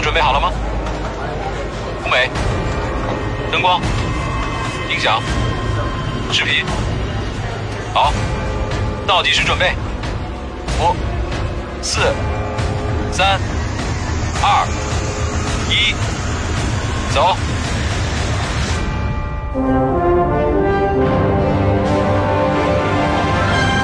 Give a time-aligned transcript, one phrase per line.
[0.00, 0.50] 准备好了吗？
[2.04, 2.30] 舞美、
[3.52, 3.80] 灯光、
[4.88, 5.20] 音响、
[6.32, 6.64] 视频，
[7.92, 8.12] 好，
[9.06, 9.72] 倒计时准备，
[10.80, 10.94] 五、
[11.82, 12.00] 四、
[13.12, 13.38] 三、
[14.40, 14.66] 二、
[15.68, 15.94] 一，
[17.12, 17.36] 走。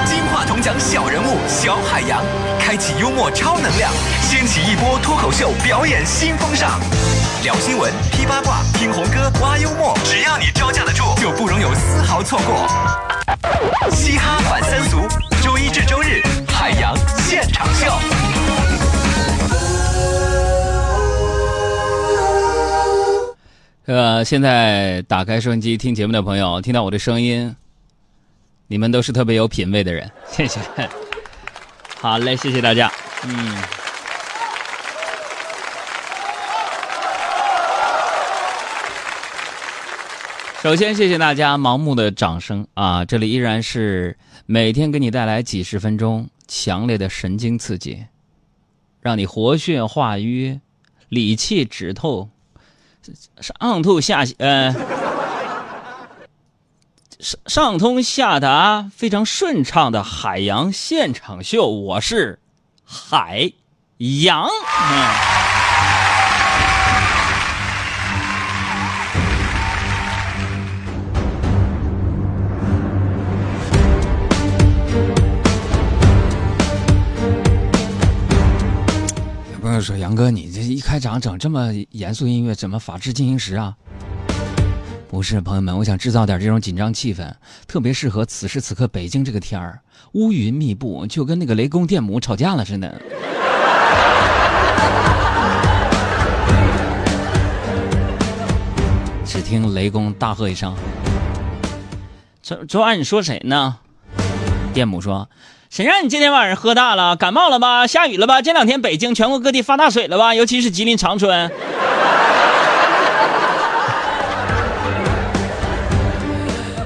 [0.07, 2.23] 金话筒奖小人物小海洋，
[2.65, 3.93] 开启幽默超能量，
[4.23, 6.81] 掀起一波脱口秀表演新风尚。
[7.43, 12.67] 聊新闻、批八卦、听红歌、挖幽默，只要你招架得住，就不容有丝毫错过。
[13.91, 14.97] 嘻哈反三俗，
[15.43, 17.93] 周一至周日，海洋现场秀。
[23.85, 27.55] 呃，现在打开收音机听节目的朋友，听到我的声音，
[28.69, 30.59] 你们都是特别有品位的人，谢谢。
[32.05, 32.93] 好嘞，谢谢大家。
[33.27, 33.57] 嗯。
[40.63, 43.07] 首先，谢谢大家盲目的掌声啊！
[43.07, 48.05] 这里依然是每天给你带来几十分钟强烈的神经刺激，
[49.01, 50.61] 让你活血化瘀、
[51.09, 52.29] 理气止痛。
[53.41, 54.75] 上吐下呃，
[57.25, 61.71] 上上通下达，非常顺畅的海洋现场秀。
[61.71, 62.39] 我是
[62.85, 63.51] 海
[63.97, 64.45] 洋。
[64.45, 65.09] 嗯。
[79.81, 83.75] 说杨哥，你这一开场整这么严肃音乐，怎么法制进行时啊？
[85.15, 87.33] 不是，朋友们，我想制造点这种紧张气氛，
[87.69, 89.79] 特别适合此时此刻北京这个天儿，
[90.15, 92.93] 乌云密布，就跟那个雷公电母吵架了似的。
[99.25, 100.75] 只听雷公大喝一声
[102.43, 103.77] ：“昨昨晚你说谁呢？”
[104.75, 105.31] 电母说。
[105.71, 107.15] 谁让你今天晚上喝大了？
[107.15, 107.87] 感冒了吧？
[107.87, 108.43] 下雨了吧？
[108.43, 110.35] 这两天北京全国各地发大水了吧？
[110.35, 111.53] 尤其是吉林长春。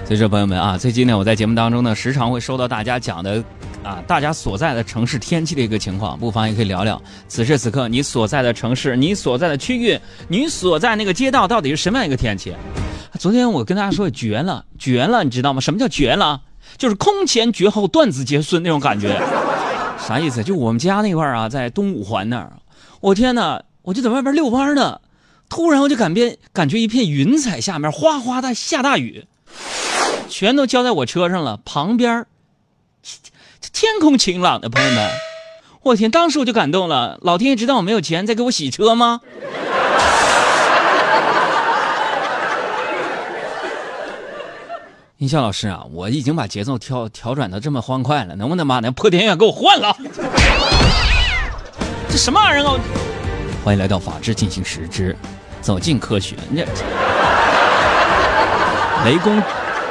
[0.08, 3.44] 所以说，朋友们啊，最近呢，我在节目当中呢，时常会收到大家讲的
[3.84, 6.98] 啊，大家所在的城市天气的一个情况，不妨也可以聊聊。
[7.28, 12.54] 此时此刻，你所在的城市，你所在的区域，你所在那个街道，到底是什么样一个天气？
[13.18, 15.60] 昨天我跟大家说绝了，绝了，你知道吗？
[15.60, 16.40] 什么叫绝了？
[16.78, 19.14] 就是空前绝后，断子绝孙那种感觉，
[19.98, 20.42] 啥意思？
[20.42, 22.54] 就我们家那块儿啊，在东五环那儿，
[23.00, 23.62] 我天哪！
[23.82, 25.02] 我就在外边遛弯呢，
[25.50, 29.26] 突然我就感变，感觉一片云彩下面哗哗的下大雨，
[30.38, 31.58] 全都交在我车上了。
[31.64, 32.24] 旁边
[33.72, 35.10] 天空晴朗的，朋友们，
[35.82, 36.12] 我天！
[36.12, 39.20] 当时我就感动了，老天爷知道我没有钱，在给我洗车吗？
[45.16, 49.96] 音效老师啊，我已经把节奏调调转到这么欢快了，能不能把那破电源给我换了？
[52.08, 52.78] 这什么玩意儿啊！
[53.64, 55.16] 欢迎来到《法治进行时之
[55.60, 56.36] 走进科学》。
[59.04, 59.42] 雷公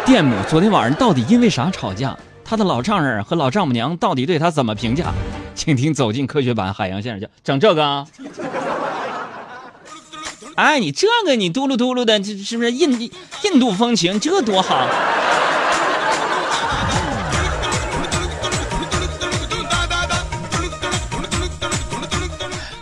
[0.08, 2.18] 电母昨天晚上到底因为啥吵架？
[2.46, 5.14] 他的老丈人和老丈母娘到底对他怎么评价？
[5.54, 8.08] 请听《走进科学版》海洋先生讲整这个啊！
[10.56, 13.12] 哎，你这个你嘟噜嘟噜的，这是不是印
[13.44, 14.18] 印度风情？
[14.18, 14.88] 这多好！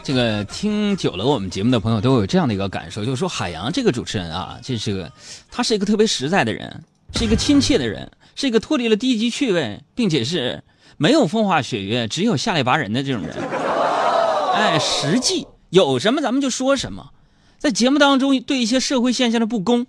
[0.04, 5.12] 这个听久了我们节目的朋友都有这样的一个感受，就是说海洋这个主持人啊，这是个
[5.52, 6.84] 他是一个特别实在的人，
[7.18, 10.64] 是一个亲切的人，是一个脱离了低级趣味，并且是
[10.98, 13.34] 没有风花雪月，只有下里巴人的这种人。
[14.54, 17.12] 哎，实际有什么咱们就说什么。
[17.58, 19.88] 在节目当中，对一些社会现象的不公，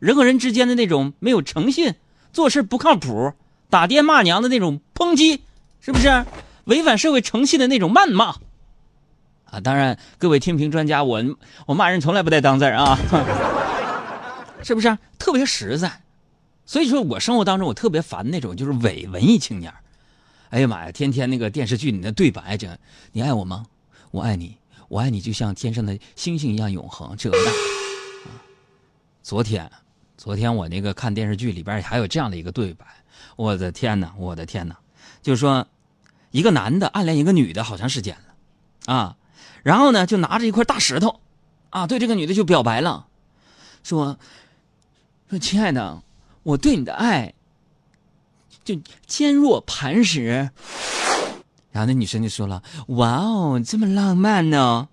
[0.00, 1.94] 人和人之间的那种没有诚信、
[2.32, 3.32] 做事不靠谱、
[3.70, 5.44] 打爹骂娘的那种抨击，
[5.80, 6.26] 是不是
[6.64, 8.34] 违反社会诚信的那种谩骂？
[9.44, 11.22] 啊，当然，各位听评专家，我
[11.66, 12.98] 我骂人从来不带当字啊，
[14.64, 16.00] 是不是特别实在？
[16.66, 19.72] 所以说我生活当中我特别烦那种就是伪文艺青年
[20.50, 22.78] 哎呀妈呀，天天那个电视剧里的对白，这
[23.12, 23.66] 你爱我吗？
[24.10, 24.56] 我爱你。
[24.88, 27.50] 我爱你就像天上的星星一样永恒，这那。
[29.22, 29.68] 昨天，
[30.16, 32.86] 昨天我那个看电视剧里边还有这样的一个对白，
[33.34, 34.76] 我的天哪，我的天哪，
[35.22, 35.66] 就是说，
[36.30, 39.16] 一个男的暗恋一个女的好长时间了，啊，
[39.62, 41.18] 然后呢就拿着一块大石头，
[41.70, 43.08] 啊，对这个女的就表白了，
[43.82, 44.18] 说，
[45.30, 46.02] 说亲爱的，
[46.44, 47.34] 我对你的爱，
[48.64, 50.50] 就坚若磐石。
[51.72, 54.88] 然后那女生就说了：“哇哦，这么浪漫呢，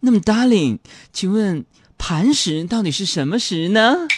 [0.00, 0.80] 那么，darling，
[1.12, 1.64] 请问
[1.96, 4.08] 磐石到底是什么石呢？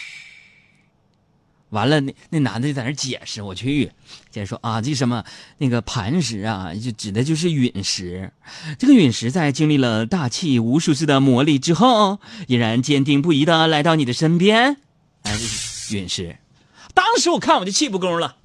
[1.69, 3.91] 完了，那那男的就在那解释，我去，
[4.29, 5.23] 解释说啊，这什么
[5.59, 8.33] 那个磐石啊，就指的就是陨石。
[8.79, 14.77] 这个陨石在经历了大气无数次的磨砺之后，依然坚定不移的来到你的身边。
[15.21, 15.37] 哎，
[15.91, 16.35] 陨石。
[16.93, 18.37] 当时我看我就气不公了，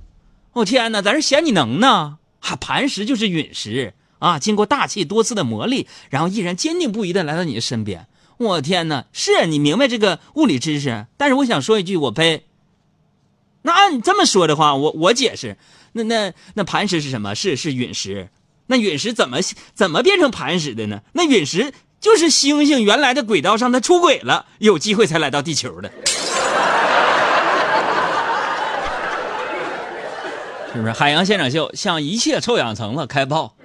[0.53, 2.19] 我天哪，在这嫌你能呢？
[2.41, 8.07] 啊，磐石就是陨石啊，经过大气多次的磨砺，然后依然坚定不移的来到你的身边。
[8.39, 12.45] 我天哪，是你明白这个物理知识，但是我想说一句，我呸。
[13.63, 15.57] 那按你这么说的话，我我解释，
[15.93, 17.35] 那那那磐石是什么？
[17.35, 18.29] 是是陨石。
[18.69, 19.39] 那陨石怎么
[19.75, 21.03] 怎么变成磐石的呢？
[21.13, 25.91] 那陨石就是星星原来的轨道上它出轨了，有机会才来到地球的，
[30.77, 30.93] 是不是？
[30.93, 33.55] 海洋现场秀向一切臭氧层子开炮。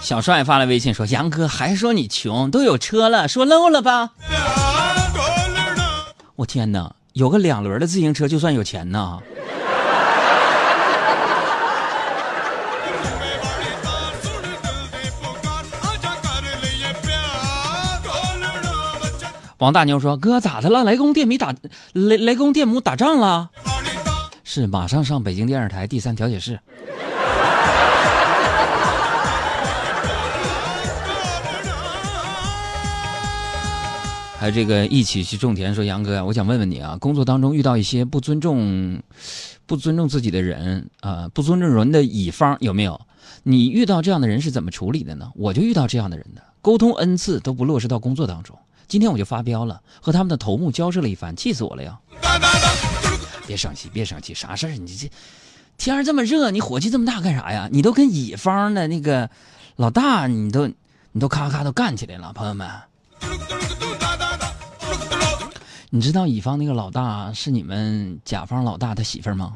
[0.00, 4.10] 小帅发来微信说：“杨哥还说你穷，都有车了，说漏了吧？”
[6.36, 9.18] 我天哪，有个两轮的自行车就算有钱呐！
[19.62, 20.82] 王大牛说：“哥咋的了？
[20.82, 21.54] 雷公电米打
[21.92, 23.52] 雷雷公电母打仗了？
[24.42, 26.58] 是马上上北京电视台第三调解室。
[34.36, 39.00] ”还有这个一起去种田，说杨哥呀，我想问问你啊，工作当中遇到一些不尊重、
[39.66, 43.00] 不尊重自己的人啊，不尊重人的乙方有没有？
[43.44, 45.30] 你遇到这样的人是怎么处理的呢？
[45.36, 48.58] 我就遇到这样的人的，沟通 n 次都不落实到工作当中。
[48.92, 51.98] 今天我就发飙了，和他们的头目交涉了一番，气死我了呀！
[53.46, 54.76] 别生气，别生气，啥事儿？
[54.76, 55.10] 你这
[55.78, 57.70] 天儿这么热，你火气这么大干啥呀？
[57.72, 59.30] 你都跟乙方的那个
[59.76, 60.68] 老大，你都
[61.12, 62.68] 你都咔咔都干起来了，朋友们。
[65.88, 69.54] 你知道乙方那个老大是你们甲方老大他媳妇儿吗？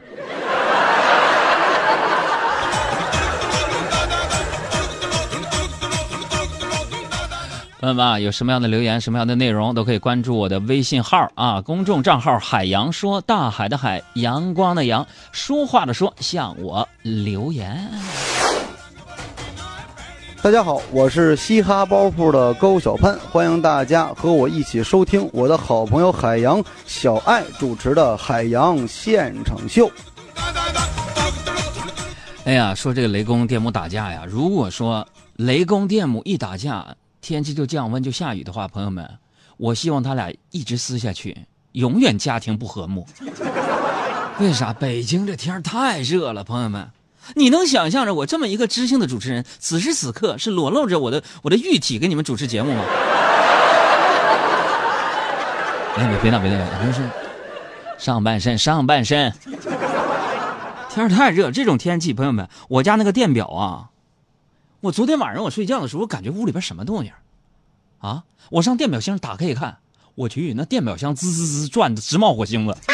[7.87, 17.89] 朋友们，有什么样的留言、什么样的内容，都可以关注我的微信号啊，公众账号“海洋说”，大海的海，阳光的阳，说话的说，向我留言。
[20.43, 29.87] 大家好，我是嘻哈包袱的高小潘，欢迎大家和我一起收听我的好朋友海洋小爱主持的《海洋现场秀》。
[32.47, 35.07] 哎呀，说这个雷公电母打架呀，如果说
[35.37, 36.85] 雷公电母一打架，
[37.27, 39.19] 天气就降温就下雨的话，朋友们，
[39.57, 41.37] 我希望他俩一直撕下去，
[41.73, 43.05] 永远家庭不和睦。
[44.39, 44.73] 为啥？
[44.73, 46.89] 北京这天太热了，朋友们。
[47.35, 52.85] 你能想象着我这么一个知性的主持人，此时此刻是裸露着我的我的玉体给你们主持节目吗？
[55.99, 57.11] 哎，别别闹别闹，别是
[57.99, 59.33] 上半身上半身。
[60.89, 63.91] 天太热，这种天气，朋友们，我家那个电表啊，
[64.81, 67.13] 我昨天晚上我睡觉的时候，我感觉屋里边什么动静
[67.99, 68.25] 啊？
[68.51, 69.79] 我上电表箱打开一看，
[70.15, 72.77] 我去，那电表箱滋滋滋转的直冒火星子。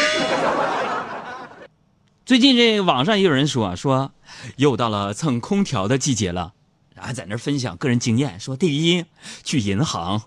[2.25, 4.13] 最近这网上也有人说说，
[4.55, 6.53] 又到了蹭空调的季节了，
[6.95, 9.05] 然后在那分享个人经验，说第一，
[9.43, 10.23] 去银行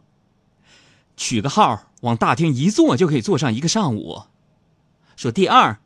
[1.16, 4.26] 取个号，往大厅一坐就可以坐上一个上午；
[5.16, 5.78] 说第二，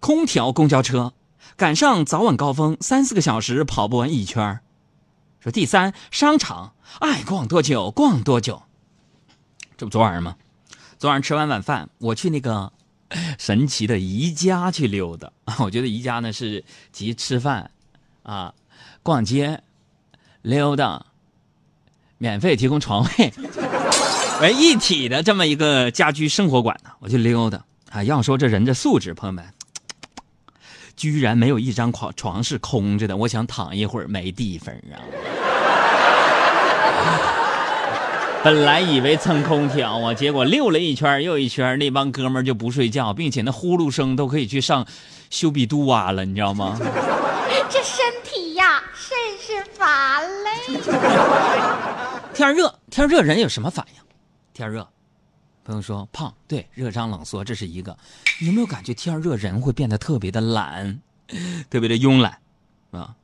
[0.00, 1.12] 空调公交车
[1.54, 4.60] 赶上早晚高峰，三四个小时跑不完一圈；
[5.46, 8.64] 说第三，商场爱逛多久逛多久。
[9.76, 10.34] 这不昨晚上吗？
[10.98, 12.72] 昨晚上吃完晚饭，我去那个。
[13.38, 15.30] 神奇的宜家去溜达！
[15.62, 17.70] 我觉得宜家呢是集吃饭、
[18.24, 18.52] 啊
[19.04, 19.62] 逛街、
[20.42, 21.06] 溜达、
[22.18, 23.32] 免费提供床位
[24.40, 26.90] 为 一体的这么一个家居生活馆呢。
[26.98, 28.02] 我去溜达啊！
[28.02, 29.44] 要说这人的素质，朋友们，
[30.96, 33.16] 居然没有一张床床是空着的。
[33.16, 34.98] 我想躺一会儿，没地方啊。
[38.44, 44.86] 本来以为蹭空调啊，结果溜了一圈又一圈，那帮哥们儿就不睡觉，并且那呼噜声都可以去上
[45.30, 46.78] 修比杜瓦了，你知道吗？
[47.68, 50.78] 这身体呀，甚是乏累。
[52.32, 54.02] 天热，天热，人有什么反应？
[54.54, 54.86] 天热，
[55.64, 57.96] 朋友说胖，对，热胀冷缩，这是一个。
[58.40, 61.00] 你有没有感觉天热人会变得特别的懒，
[61.68, 62.38] 特别的慵懒
[62.92, 63.14] 啊？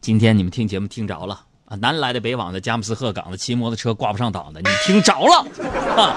[0.00, 1.44] 今天你们听节目听着了。
[1.70, 5.46] 啊，南来的北往的，佳木斯鹤岗的，骑摩托车挂不上档的，你听着了
[5.96, 6.16] 啊！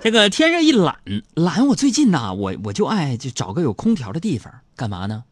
[0.00, 0.96] 这个天热一懒
[1.34, 5.22] 懒，我最近呐，我我就爱就找个有空调的地方，干嘛呢？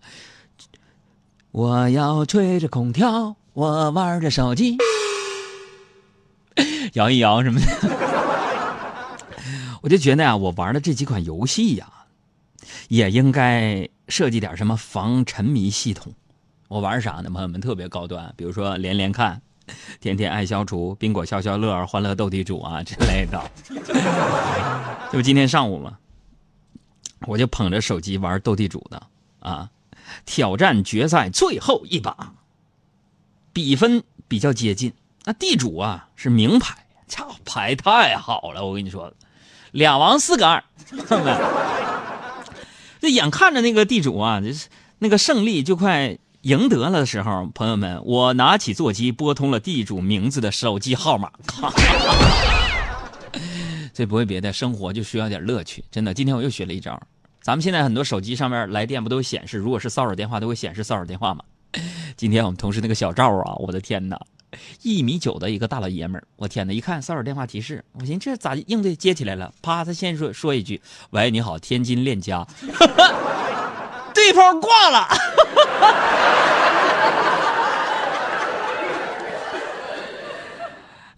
[1.50, 4.78] 我要吹着空调，我玩着手机，
[6.92, 7.66] 摇一摇什么的。
[9.82, 11.88] 我就觉得呀，我玩的这几款游戏呀，
[12.86, 16.14] 也应该设计点什么防沉迷系统。
[16.74, 17.30] 我玩啥呢？
[17.30, 19.40] 朋友们特别高端，比如说连连看。
[20.00, 23.40] 天天爱消除、宾果消消乐、欢乐斗地主啊之类的，
[25.12, 25.96] 就今天上午嘛，
[27.28, 29.00] 我就捧着手机玩斗地主的
[29.38, 29.70] 啊，
[30.26, 32.34] 挑战决赛最后一把，
[33.52, 34.92] 比分比较接近。
[35.24, 39.14] 那地主啊是名牌，操牌太好了，我跟你说，
[39.70, 40.64] 俩王四个二，
[43.00, 46.18] 这 眼看着那个地主啊，就是那个胜利就快。
[46.44, 51.30] 赢得了的时候，朋友们，我拿起座机拨通了地主名字的手机号码。
[53.94, 55.82] 这不为别的，生活就需要点乐趣。
[55.90, 57.00] 真的，今天我又学了一招。
[57.40, 61.42] 咱们现在很多手机上面来电不都显示，如果是骚扰电话都会显示骚扰电话吗？
[62.14, 64.20] 今天我们同事那个小赵啊，我的天哪，
[64.82, 69.50] 一米九的一个大老爷们儿，我天哪，一看骚扰电话提示，我寻思这咋应对接起来了？
[69.62, 72.46] 啪，他先说说一句：“喂，你好，天津链家。
[74.24, 75.06] ”对方挂了。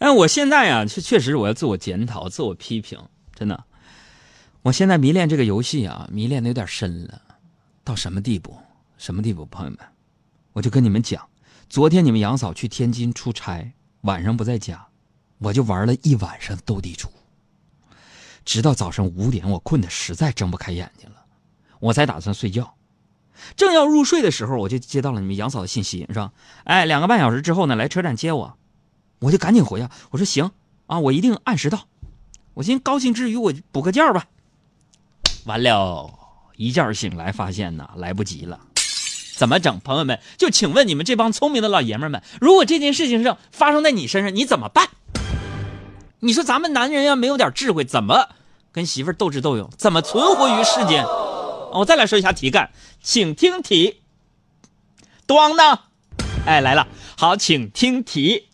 [0.00, 2.98] 哎，我现在呀，确确实我要自我检讨、自我批评，
[3.32, 3.62] 真的。
[4.62, 7.22] 我现在迷恋这个游戏啊，迷恋的有点深了，
[7.84, 8.58] 到什么地步？
[8.98, 9.46] 什么地步？
[9.46, 9.78] 朋友们，
[10.54, 11.28] 我就跟你们讲，
[11.68, 14.84] 昨天你们杨嫂去天津出差，晚上不在家，
[15.38, 17.08] 我就玩了一晚上斗地主，
[18.44, 21.24] 直到早上五点，我困得实在睁不开眼睛了，
[21.78, 22.74] 我才打算睡觉。
[23.56, 26.32] 正要入睡的时候，我就接到了你们杨嫂的信息，是吧？
[26.64, 28.56] 哎，两个半小时之后呢，来车站接我，
[29.20, 29.90] 我就赶紧回啊。
[30.10, 30.50] 我说行
[30.86, 31.86] 啊，我一定按时到。
[32.54, 34.26] 我寻高兴之余，我补个觉吧。
[35.44, 36.10] 完了，
[36.56, 38.60] 一觉醒来发现呐，来不及了。
[39.36, 39.78] 怎么整？
[39.80, 44.88] 朋友们，就请问你们这帮聪明的老爷们们，如果这件事情上发生在你身上，你怎么办？
[46.20, 48.30] 你说咱们男人要没有点智慧，怎么
[48.72, 49.70] 跟媳妇斗智斗勇？
[49.76, 51.04] 怎么存活于世间？
[51.76, 52.70] 我再来说一下题干，
[53.02, 54.00] 请听题。
[55.26, 55.80] 咣呢，
[56.46, 58.48] 哎来了，好，请听题。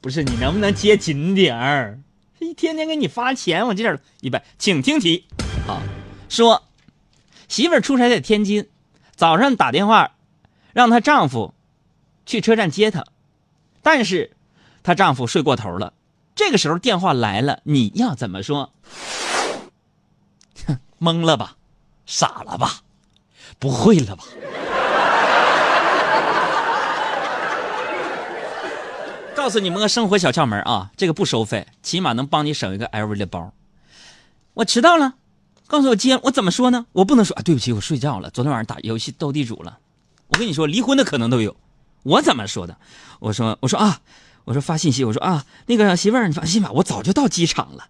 [0.00, 2.00] 不是你能不能接紧点儿？
[2.38, 5.26] 一天天给你发钱，我这点一百，请听题。
[5.66, 5.82] 好，
[6.28, 6.62] 说
[7.48, 8.68] 媳妇儿出差在天津，
[9.16, 10.12] 早上打电话
[10.72, 11.52] 让她丈夫
[12.24, 13.04] 去车站接她，
[13.82, 14.36] 但是
[14.82, 15.94] 她丈夫睡过头了。
[16.36, 18.72] 这个时候电话来了，你要怎么说？
[20.66, 21.56] 哼，懵了吧？
[22.08, 22.80] 傻了吧？
[23.58, 24.24] 不会了吧？
[29.36, 33.52] 告诉你们个生活小窍门啊，这个不收费，起码能帮你省一个 LV 的包。
[34.54, 35.14] 我迟到了，
[35.66, 36.86] 告诉我接，我怎么说呢？
[36.92, 39.78] 我不能说啊，对不起，我睡觉了，昨天晚上打游戏斗地主了。
[40.28, 41.54] 我跟你说，离婚的可能都有。
[42.04, 42.78] 我怎么说的？
[43.20, 44.00] 我说，我说啊，
[44.44, 47.88] 我说发信息，我说啊，那个媳妇儿，你放心吧，我早就到机场了。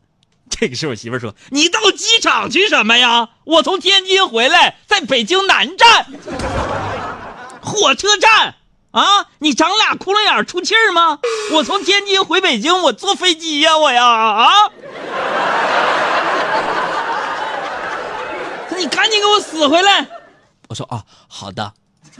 [0.50, 3.28] 这个时候，我媳妇说：“你到机场去什么呀？
[3.44, 6.06] 我从天津回来，在北京南站
[7.60, 8.54] 火车站
[8.92, 9.26] 啊！
[9.38, 11.18] 你长俩窟窿眼出气儿吗？
[11.52, 14.48] 我从天津回北京，我坐飞机呀，我呀啊！
[18.78, 20.06] 你赶紧给我死回来！”
[20.68, 21.72] 我说：“啊，好的。”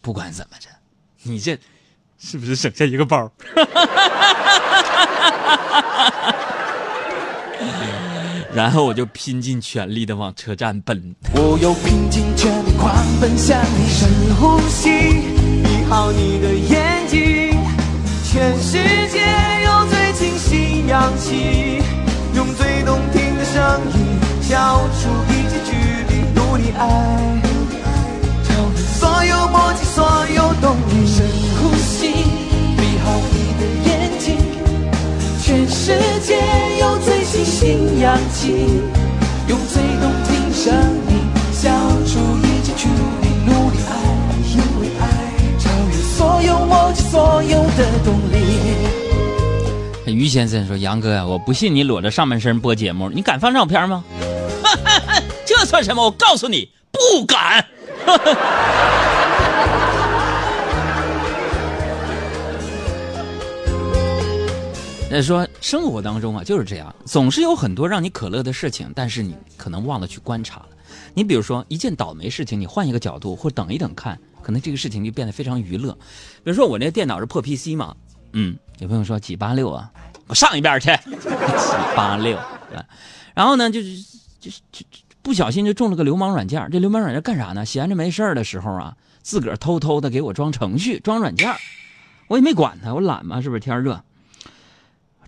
[0.00, 0.68] 不管怎么着，
[1.22, 1.58] 你这
[2.18, 3.30] 是不是省下一个包？
[8.54, 11.14] 然后我就拼尽全力的往车站奔。
[11.34, 14.88] 我又拼尽全力狂奔向你，深呼吸，
[15.62, 17.56] 闭好你的眼睛，
[18.24, 18.78] 全世
[19.08, 19.20] 界
[19.64, 21.82] 有最清新氧气，
[22.34, 25.76] 用最动听的声音消除一切距
[26.08, 27.17] 离，努力爱，
[38.18, 38.50] 新氧气，
[39.48, 40.74] 用最动听声
[41.08, 41.12] 音
[41.52, 41.70] 消
[42.06, 43.92] 除一切距离，努力爱，
[44.50, 45.02] 因为爱
[45.58, 48.36] 超越所有默契，所有的动力。
[50.06, 54.02] 于先生说：“杨哥呀，我不信你裸着上半身播节目，你敢放照片吗？
[55.46, 56.02] 这算什么？
[56.04, 57.64] 我告诉你，不敢。
[65.10, 70.68] 那说生活当中啊就是这样，总是有很多让你可乐的事情，但是你可能忘了去观察了。
[71.14, 75.92] 你比如说一件倒霉事情，你换一个角度或等一等看，可能这个事情就变得非常娱乐。
[76.44, 77.96] 比如说我那电脑是破 PC 嘛，
[78.32, 79.90] 嗯，有朋友说几八六啊，
[80.26, 81.28] 我上一边去，几
[81.96, 82.84] 八六，啊，
[83.34, 83.88] 然后呢，就是
[84.38, 86.68] 就是就就不小心就中了个流氓软件。
[86.70, 87.64] 这流氓软件干啥呢？
[87.64, 91.50] 闲着没事儿的时候啊，自个儿偷偷的给我装程序、装软件，
[92.28, 93.60] 我也没管他，我懒嘛，是不是？
[93.60, 94.04] 天热。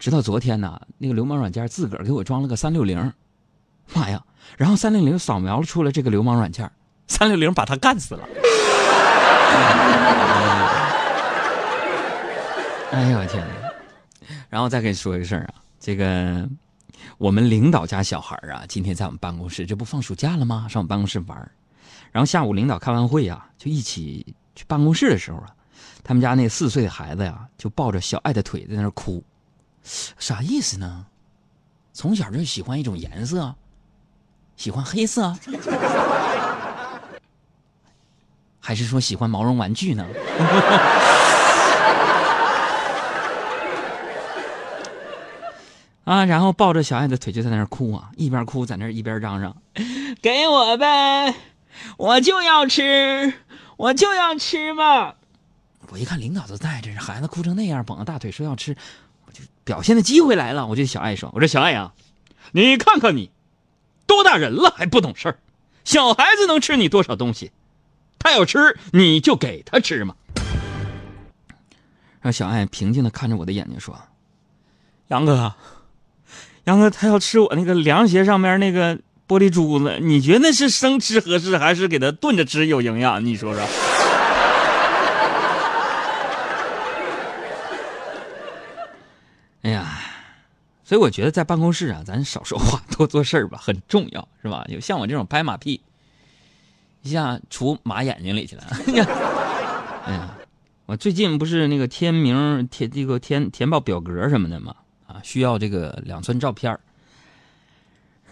[0.00, 3.12] 直到昨天呢，那个流氓软件自个儿给我装了个三六零，
[3.92, 4.24] 妈呀！
[4.56, 6.72] 然后三六零扫描出了这个流氓软件，
[7.06, 8.22] 三六零把他干死了。
[12.92, 13.54] 哎呦我天哪！
[14.48, 16.48] 然后再跟你说一个事啊，这个
[17.18, 20.66] 我们领导家小孩啊，今天在我们办公室，这不放暑假了吗？
[20.66, 21.52] 上我们办公室玩儿
[22.10, 25.54] 然后下午领导开完会啊，就一起去办公室的时候啊，
[26.02, 29.22] 他们家那四岁的孩子呀，就抱着小爱的腿在那儿哭，
[29.82, 31.06] 啥意思呢？
[31.92, 33.54] 从小就喜欢一种颜色，
[34.56, 35.36] 喜欢黑色，
[38.60, 40.06] 还是说喜欢毛绒玩具呢？
[46.04, 49.54] 啊，然后抱着小爱的腿就在那儿哭啊，一边哭在那儿一边嚷嚷
[50.22, 51.34] ：“给我呗，
[51.98, 53.32] 我就要吃，
[53.76, 55.14] 我就要吃嘛！”
[55.90, 58.74] 我一看领导都在这，孩子哭成那样，绷着大腿说要吃，
[59.32, 60.66] 就表现的机会来了。
[60.66, 61.92] 我就小爱说：“我说小爱呀、
[62.52, 63.30] 你看看你，
[64.06, 65.38] 多大人了还不懂事儿，
[65.84, 67.52] 小孩子能吃你多少东西？
[68.18, 70.14] 他要吃你就给他吃嘛。”
[72.20, 73.98] 让小爱平静的看着我的眼睛说
[75.08, 75.54] ：“杨哥。”
[76.64, 78.96] 杨哥，他要吃我那个凉鞋上面那个
[79.26, 83.24] 玻璃珠子，你觉得是生吃合适，还是给他炖着吃有营养？
[83.24, 83.66] 你说说。
[90.90, 94.66] 所以我觉得在办公室啊，咱少说话， 多做事儿吧，很重要，是吧？
[94.68, 95.80] 有像我这种拍马屁，
[97.02, 98.64] 一下杵马眼睛里去了。
[100.04, 100.36] 哎呀，
[100.86, 104.74] 我最近不是那个填名填这个填填报表格什么的吗？
[105.06, 106.76] 啊，需要这个两寸照片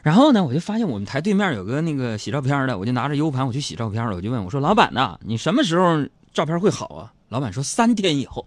[0.02, 4.16] 然后呢，我就发现我们台对面有个那个洗照片的，我就拿着 U 盘我去洗照片了。
[4.16, 8.44] 我就问我说：“老板呐，你什么时候照片会好啊？”老板说：“三天以后。”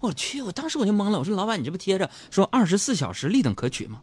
[0.00, 1.18] 我去，我当时我就懵了。
[1.18, 4.00] 我说：“老板，你这不贴着说二十四小时立等可取吗？”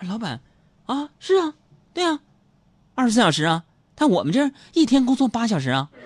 [0.00, 0.40] 老板，
[0.86, 1.54] 啊，是啊，
[1.94, 2.20] 对啊，
[2.94, 3.64] 二十四小时啊。
[3.94, 5.88] 但我们这一天工作八小时啊。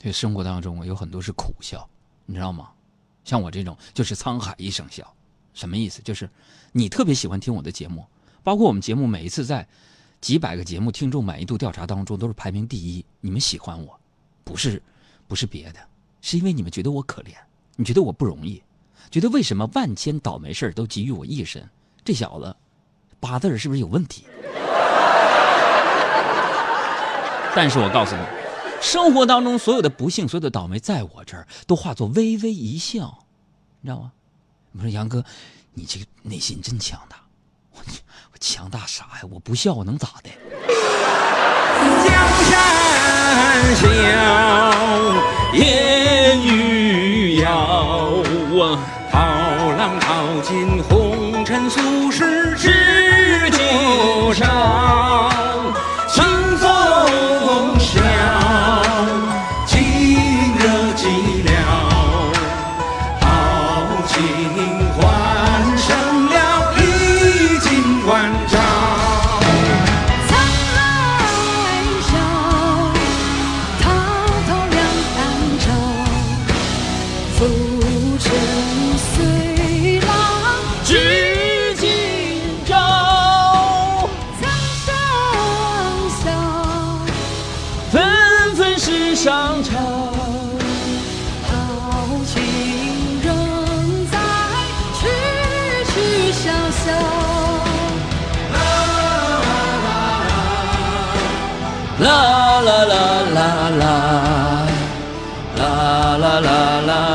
[0.00, 1.86] 对，生活当中有很多是苦笑，
[2.24, 2.70] 你知道吗？
[3.24, 5.12] 像我这种就是沧海一声笑，
[5.52, 6.00] 什么意思？
[6.02, 6.30] 就是
[6.72, 8.06] 你特别喜欢听我的节目，
[8.42, 9.68] 包括我们节目每一次在
[10.26, 13.04] 几百个节目听众满意度调查当中都是排名第一。
[13.20, 13.96] 你们喜欢我，
[14.42, 14.82] 不是
[15.28, 15.78] 不是别的，
[16.20, 17.28] 是因为你们觉得我可怜，
[17.76, 18.60] 你觉得我不容易，
[19.08, 21.64] 觉得为什么万千倒霉事都集于我一身？
[22.04, 22.56] 这小子
[23.20, 24.24] 八字是不是有问题？
[27.54, 28.22] 但是我告诉你。
[28.82, 33.16] 生活当中所有的不幸、所有的倒霉，在我这儿都化作微微一笑，
[33.80, 34.10] 你知道吗？
[34.72, 35.24] 我说杨哥，
[35.72, 37.16] 你这个内心真强大。
[37.70, 37.84] 我我
[38.40, 39.22] 强大啥呀？
[39.30, 40.30] 我不笑我能咋的？
[42.04, 42.12] 江
[42.50, 42.54] 山
[43.76, 43.86] 笑，
[45.54, 48.08] 烟雨遥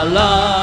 [0.04, 0.61] Love.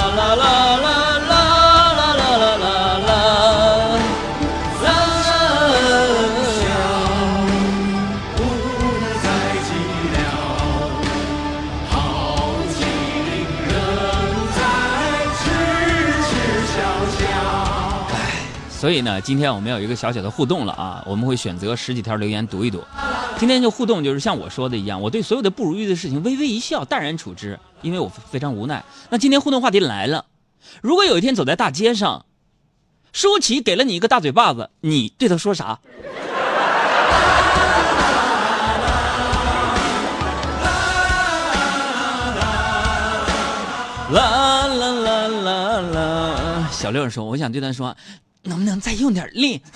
[18.79, 22.81] 所以呢，今天我们有一个小小的互动了啊，我们会选择十几条留言读一读。
[23.37, 28.85] 今天就互动，就是像我说的一样，我对所有的不如意的事情微微一笑，淡然处之，因为我非常无奈。
[29.11, 30.27] 那今天互动话题来了，
[30.81, 32.25] 如果有一天走在大街上，
[33.13, 35.81] 舒淇给了你一个大嘴巴子，你对他说啥？
[44.13, 46.69] 啦啦啦啦啦。
[46.71, 47.97] 小六说：“我想对他说，
[48.43, 49.61] 能不能再用点力？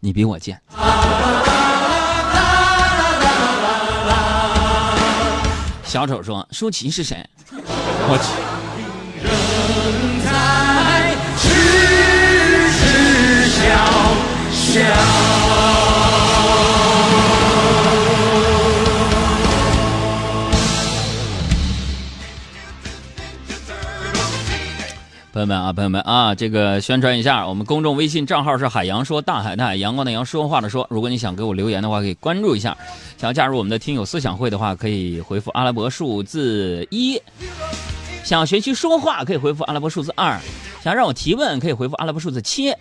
[0.00, 0.60] 你比我贱。”
[5.84, 8.50] 小丑说：“舒淇是谁？”我去。
[25.40, 30.86] 朋友们啊，朋友们啊，这个宣传一下，我们公众微信账号是海洋说大海的海阳光的阳说话的说。
[30.90, 32.76] 如果你想给我留言的话，可以关注一下。
[33.16, 37.18] 想要加入我们的听友思想会的话，可以回复阿拉伯数字一。
[38.22, 40.38] 想要学习说话，可以回复阿拉伯数字二；
[40.84, 42.74] 想要让我提问，可以回复阿拉伯数字七；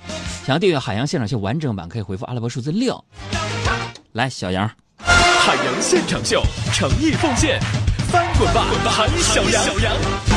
[0.46, 3.02] 想要订阅海洋现场秀完整版，可以回复阿拉伯数字六。
[4.12, 6.44] 来，小杨，海洋现场秀，
[6.74, 7.58] 诚意奉献，
[8.12, 10.29] 翻滚吧，滚吧海小羊！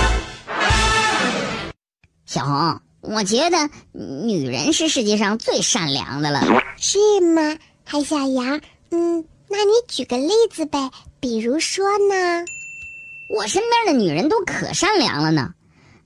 [2.32, 6.40] 小红，我觉得女人是世界上最善良的了。
[6.78, 7.58] 是吗？
[7.84, 8.58] 海小羊，
[8.90, 10.90] 嗯，那你举个例子呗？
[11.20, 12.42] 比如说呢？
[13.36, 15.50] 我身边的女人都可善良了呢，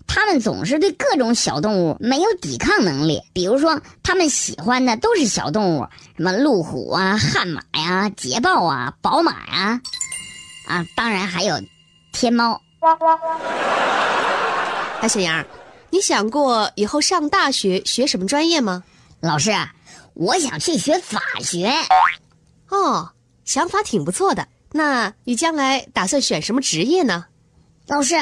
[0.09, 3.23] 她们总是对各种小动物没有抵抗能力。
[3.33, 5.87] 比如说，她们喜欢的都是小动物，
[6.17, 9.81] 什么路虎啊、悍马呀、捷豹啊、宝马呀，
[10.67, 11.55] 啊，当然还有
[12.13, 12.61] 天猫。
[14.99, 15.45] 海 小杨，
[15.91, 18.85] 你想过以后上大学学什么专业吗？
[19.21, 19.51] 老师，
[20.15, 21.73] 我想去学法学。
[22.69, 23.13] 哦，
[23.45, 24.49] 想法挺不错的。
[24.73, 27.27] 那你将来打算选什么职业呢？
[27.87, 28.15] 老师，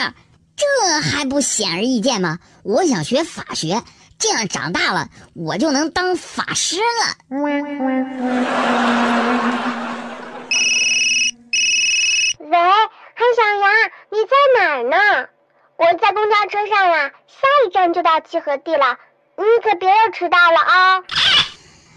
[0.56, 0.64] 这
[1.00, 2.38] 还不显而易见吗？
[2.62, 3.82] 我想学法学，
[4.18, 7.38] 这样长大了我就能当法师了。
[7.40, 7.62] 喂，
[13.16, 13.70] 韩小羊，
[14.10, 14.96] 你在哪儿呢？
[15.76, 18.96] 我在公交车上啊，下一站就到七合地了，
[19.36, 21.02] 你可别又迟到了啊！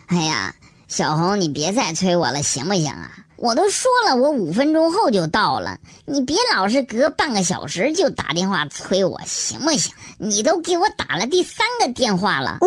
[0.07, 0.55] 哎呀，
[0.87, 3.11] 小红，你别再催我了，行不行啊？
[3.35, 9.93] 我都说了，我五分钟后就到了，你别老是隔半个小时就打电话催我，行不行？
[10.17, 12.57] 你都给我打了第三个电话了。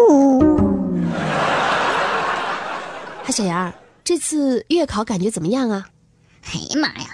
[3.24, 3.72] 哎 小杨，
[4.04, 5.86] 这次月考感觉怎么样啊？
[6.44, 7.08] 哎呀妈呀，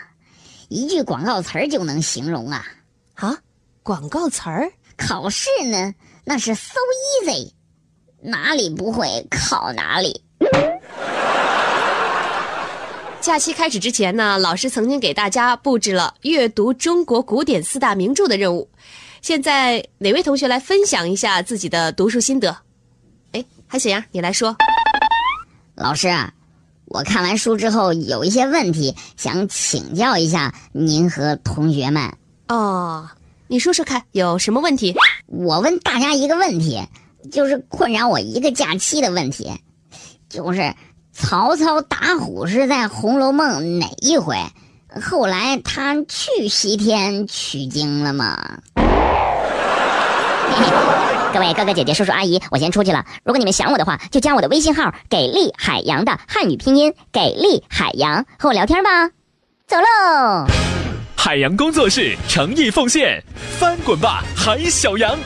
[0.69, 2.63] 一句广告词儿就能形容啊！
[3.15, 3.39] 啊，
[3.87, 4.73] 广告词儿？
[4.97, 5.95] 考试呢，
[6.25, 6.75] 那是 so
[7.23, 7.53] easy，
[8.21, 10.23] 哪里不会考哪里。
[13.23, 18.69] 假期开始之前呢，老师曾经给大家布置了阅读中国古典四大名著的任务。
[19.23, 22.57] 现在哪位同学来分享一下自己的读书心得？
[23.31, 24.57] 哎，海小杨，你来说。
[25.77, 26.09] 老师，
[26.87, 32.13] 我看完书之后有一些问题想请教一下您和同学们。
[32.49, 33.09] 哦，
[33.49, 34.97] 你说说看，有什么问题？
[35.27, 36.83] 我问大家一个问题，
[37.31, 39.53] 就是困扰我一个假期的问题，
[40.29, 40.75] 就是
[41.13, 44.37] 曹操打虎是在《红楼梦》哪一回？
[45.01, 48.59] 后来他去西天取经了吗？
[51.33, 53.05] 各位哥哥姐姐、叔叔阿姨，我先出去了。
[53.23, 59.11] 如果你们想我的话，就加我的微信号“给力海洋”的汉语拼音“给力海洋”，和我聊天吧。
[59.67, 60.47] 走喽！
[61.27, 63.21] 海洋工作室诚意奉献，
[63.59, 65.19] 翻滚吧，海小羊！